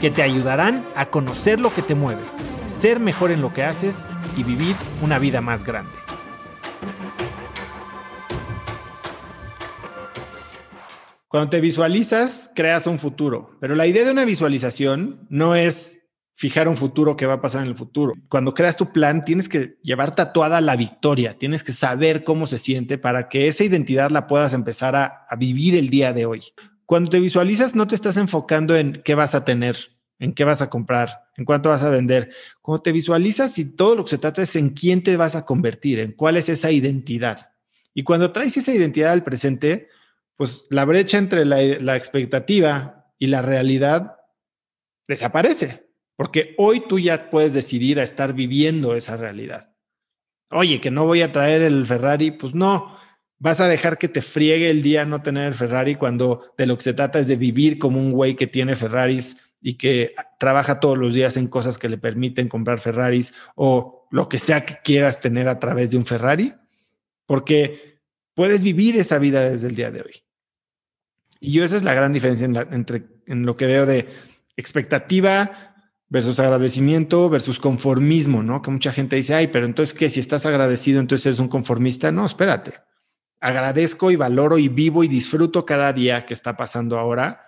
que 0.00 0.10
te 0.10 0.22
ayudarán 0.22 0.84
a 0.94 1.06
conocer 1.06 1.60
lo 1.60 1.72
que 1.72 1.82
te 1.82 1.94
mueve, 1.94 2.22
ser 2.66 3.00
mejor 3.00 3.30
en 3.30 3.40
lo 3.40 3.52
que 3.52 3.62
haces 3.62 4.08
y 4.36 4.42
vivir 4.42 4.76
una 5.02 5.18
vida 5.18 5.40
más 5.40 5.64
grande. 5.64 5.92
Cuando 11.28 11.50
te 11.50 11.60
visualizas, 11.60 12.50
creas 12.54 12.86
un 12.86 12.98
futuro, 12.98 13.56
pero 13.60 13.74
la 13.74 13.86
idea 13.86 14.04
de 14.04 14.10
una 14.10 14.24
visualización 14.24 15.26
no 15.28 15.54
es 15.54 15.98
fijar 16.34 16.68
un 16.68 16.76
futuro 16.76 17.16
que 17.16 17.26
va 17.26 17.34
a 17.34 17.40
pasar 17.40 17.62
en 17.62 17.68
el 17.68 17.74
futuro. 17.74 18.12
Cuando 18.28 18.54
creas 18.54 18.76
tu 18.76 18.92
plan, 18.92 19.24
tienes 19.24 19.48
que 19.48 19.78
llevar 19.82 20.14
tatuada 20.14 20.60
la 20.60 20.76
victoria, 20.76 21.36
tienes 21.38 21.64
que 21.64 21.72
saber 21.72 22.24
cómo 22.24 22.46
se 22.46 22.58
siente 22.58 22.98
para 22.98 23.28
que 23.28 23.48
esa 23.48 23.64
identidad 23.64 24.10
la 24.10 24.26
puedas 24.26 24.52
empezar 24.52 24.94
a, 24.94 25.26
a 25.28 25.36
vivir 25.36 25.74
el 25.74 25.88
día 25.88 26.12
de 26.12 26.26
hoy. 26.26 26.42
Cuando 26.86 27.10
te 27.10 27.20
visualizas, 27.20 27.74
no 27.74 27.86
te 27.86 27.96
estás 27.96 28.16
enfocando 28.16 28.76
en 28.76 29.02
qué 29.04 29.14
vas 29.16 29.34
a 29.34 29.44
tener, 29.44 29.76
en 30.20 30.32
qué 30.32 30.44
vas 30.44 30.62
a 30.62 30.70
comprar, 30.70 31.26
en 31.36 31.44
cuánto 31.44 31.68
vas 31.68 31.82
a 31.82 31.90
vender. 31.90 32.30
Cuando 32.62 32.82
te 32.82 32.92
visualizas 32.92 33.58
y 33.58 33.64
todo 33.64 33.96
lo 33.96 34.04
que 34.04 34.10
se 34.10 34.18
trata 34.18 34.42
es 34.42 34.54
en 34.56 34.70
quién 34.70 35.02
te 35.02 35.16
vas 35.16 35.34
a 35.34 35.44
convertir, 35.44 35.98
en 35.98 36.12
cuál 36.12 36.36
es 36.36 36.48
esa 36.48 36.70
identidad. 36.70 37.50
Y 37.92 38.04
cuando 38.04 38.30
traes 38.30 38.56
esa 38.56 38.72
identidad 38.72 39.12
al 39.12 39.24
presente, 39.24 39.88
pues 40.36 40.66
la 40.70 40.84
brecha 40.84 41.18
entre 41.18 41.44
la, 41.44 41.96
expectativa 41.96 43.06
y 43.18 43.26
la 43.26 43.42
realidad 43.42 44.16
desaparece, 45.08 45.88
porque 46.14 46.54
hoy 46.58 46.84
tú 46.86 46.98
ya 46.98 47.30
puedes 47.30 47.52
decidir 47.52 47.98
a 47.98 48.02
estar 48.02 48.32
viviendo 48.32 48.94
esa 48.94 49.16
realidad. 49.16 49.72
Oye, 50.50 50.80
que 50.80 50.90
no 50.90 51.04
voy 51.06 51.22
a 51.22 51.32
traer 51.32 51.62
el 51.62 51.84
Ferrari, 51.86 52.30
pues 52.30 52.54
no, 52.54 52.96
vas 53.38 53.60
a 53.60 53.68
dejar 53.68 53.98
que 53.98 54.08
te 54.08 54.22
friegue 54.22 54.70
el 54.70 54.82
día 54.82 55.04
no 55.04 55.22
tener 55.22 55.44
el 55.44 55.54
Ferrari 55.54 55.94
cuando 55.94 56.54
de 56.56 56.66
lo 56.66 56.76
que 56.76 56.84
se 56.84 56.94
trata 56.94 57.18
es 57.18 57.26
de 57.26 57.36
vivir 57.36 57.78
como 57.78 57.98
un 57.98 58.12
güey 58.12 58.34
que 58.34 58.46
tiene 58.46 58.76
Ferraris 58.76 59.36
y 59.60 59.74
que 59.74 60.14
trabaja 60.38 60.80
todos 60.80 60.96
los 60.96 61.14
días 61.14 61.36
en 61.36 61.48
cosas 61.48 61.78
que 61.78 61.88
le 61.88 61.98
permiten 61.98 62.48
comprar 62.48 62.78
Ferraris 62.78 63.34
o 63.54 64.06
lo 64.10 64.28
que 64.28 64.38
sea 64.38 64.64
que 64.64 64.78
quieras 64.82 65.20
tener 65.20 65.48
a 65.48 65.58
través 65.58 65.90
de 65.90 65.98
un 65.98 66.06
Ferrari, 66.06 66.54
porque 67.26 68.00
puedes 68.34 68.62
vivir 68.62 68.96
esa 68.96 69.18
vida 69.18 69.40
desde 69.40 69.68
el 69.68 69.74
día 69.74 69.90
de 69.90 70.02
hoy. 70.02 70.22
Y 71.40 71.52
yo 71.52 71.64
esa 71.64 71.76
es 71.76 71.82
la 71.82 71.94
gran 71.94 72.12
diferencia 72.12 72.44
en 72.44 72.56
entre 72.56 73.06
en 73.26 73.44
lo 73.44 73.56
que 73.56 73.66
veo 73.66 73.86
de 73.86 74.08
expectativa 74.56 75.74
versus 76.08 76.38
agradecimiento 76.38 77.28
versus 77.28 77.58
conformismo, 77.58 78.42
¿no? 78.42 78.62
Que 78.62 78.70
mucha 78.70 78.92
gente 78.92 79.16
dice, 79.16 79.34
ay, 79.34 79.48
pero 79.48 79.66
entonces, 79.66 79.94
¿qué? 79.94 80.08
Si 80.08 80.20
estás 80.20 80.46
agradecido, 80.46 81.00
entonces 81.00 81.26
eres 81.26 81.40
un 81.40 81.48
conformista. 81.48 82.12
No, 82.12 82.24
espérate. 82.24 82.74
Agradezco 83.40 84.10
y 84.10 84.16
valoro 84.16 84.58
y 84.58 84.68
vivo 84.68 85.04
y 85.04 85.08
disfruto 85.08 85.64
cada 85.66 85.92
día 85.92 86.26
que 86.26 86.34
está 86.34 86.56
pasando 86.56 86.98
ahora 86.98 87.46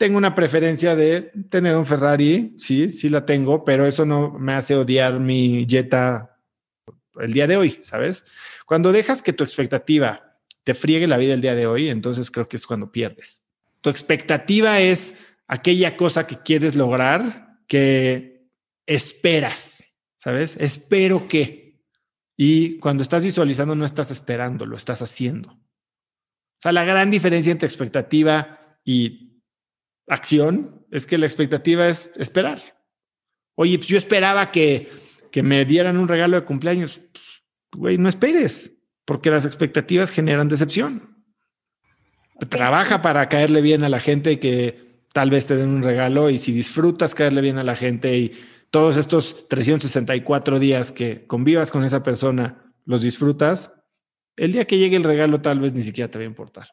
tengo 0.00 0.16
una 0.16 0.34
preferencia 0.34 0.96
de 0.96 1.30
tener 1.50 1.76
un 1.76 1.84
Ferrari, 1.84 2.54
sí, 2.56 2.88
sí 2.88 3.10
la 3.10 3.26
tengo, 3.26 3.66
pero 3.66 3.84
eso 3.84 4.06
no 4.06 4.30
me 4.30 4.54
hace 4.54 4.74
odiar 4.74 5.20
mi 5.20 5.66
Jetta 5.68 6.38
el 7.20 7.34
día 7.34 7.46
de 7.46 7.58
hoy, 7.58 7.80
¿sabes? 7.82 8.24
Cuando 8.64 8.92
dejas 8.92 9.20
que 9.20 9.34
tu 9.34 9.44
expectativa 9.44 10.38
te 10.64 10.72
friegue 10.72 11.06
la 11.06 11.18
vida 11.18 11.34
el 11.34 11.42
día 11.42 11.54
de 11.54 11.66
hoy, 11.66 11.90
entonces 11.90 12.30
creo 12.30 12.48
que 12.48 12.56
es 12.56 12.66
cuando 12.66 12.90
pierdes. 12.90 13.42
Tu 13.82 13.90
expectativa 13.90 14.80
es 14.80 15.12
aquella 15.46 15.98
cosa 15.98 16.26
que 16.26 16.38
quieres 16.38 16.76
lograr, 16.76 17.58
que 17.66 18.46
esperas, 18.86 19.84
¿sabes? 20.16 20.56
Espero 20.56 21.28
que. 21.28 21.59
Y 22.42 22.78
cuando 22.78 23.02
estás 23.02 23.22
visualizando 23.22 23.74
no 23.74 23.84
estás 23.84 24.10
esperando, 24.10 24.64
lo 24.64 24.74
estás 24.74 25.02
haciendo. 25.02 25.50
O 25.50 26.58
sea, 26.58 26.72
la 26.72 26.86
gran 26.86 27.10
diferencia 27.10 27.52
entre 27.52 27.66
expectativa 27.66 28.78
y 28.82 29.42
acción 30.08 30.86
es 30.90 31.06
que 31.06 31.18
la 31.18 31.26
expectativa 31.26 31.86
es 31.86 32.10
esperar. 32.16 32.62
Oye, 33.56 33.76
pues 33.76 33.88
yo 33.88 33.98
esperaba 33.98 34.50
que, 34.52 34.88
que 35.30 35.42
me 35.42 35.66
dieran 35.66 35.98
un 35.98 36.08
regalo 36.08 36.40
de 36.40 36.46
cumpleaños. 36.46 37.02
Güey, 37.72 37.98
no 37.98 38.08
esperes, 38.08 38.74
porque 39.04 39.28
las 39.28 39.44
expectativas 39.44 40.10
generan 40.10 40.48
decepción. 40.48 41.22
Trabaja 42.48 43.02
para 43.02 43.28
caerle 43.28 43.60
bien 43.60 43.84
a 43.84 43.90
la 43.90 44.00
gente 44.00 44.32
y 44.32 44.36
que 44.38 45.02
tal 45.12 45.28
vez 45.28 45.44
te 45.44 45.56
den 45.56 45.68
un 45.68 45.82
regalo 45.82 46.30
y 46.30 46.38
si 46.38 46.52
disfrutas 46.52 47.14
caerle 47.14 47.42
bien 47.42 47.58
a 47.58 47.64
la 47.64 47.76
gente 47.76 48.16
y 48.16 48.32
todos 48.70 48.96
estos 48.96 49.48
364 49.48 50.58
días 50.58 50.92
que 50.92 51.26
convivas 51.26 51.70
con 51.70 51.84
esa 51.84 52.02
persona 52.02 52.74
los 52.84 53.02
disfrutas, 53.02 53.72
el 54.36 54.52
día 54.52 54.66
que 54.66 54.78
llegue 54.78 54.96
el 54.96 55.04
regalo 55.04 55.40
tal 55.40 55.58
vez 55.60 55.72
ni 55.72 55.82
siquiera 55.82 56.10
te 56.10 56.18
va 56.18 56.22
a 56.22 56.26
importar. 56.26 56.68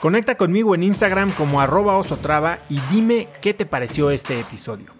Conecta 0.00 0.36
conmigo 0.36 0.74
en 0.74 0.82
Instagram 0.82 1.30
como 1.32 1.60
arroba 1.60 1.98
osotrava 1.98 2.60
y 2.70 2.80
dime 2.90 3.28
qué 3.42 3.52
te 3.52 3.66
pareció 3.66 4.10
este 4.10 4.40
episodio. 4.40 4.99